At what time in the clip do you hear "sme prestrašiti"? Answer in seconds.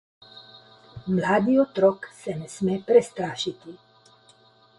2.57-3.79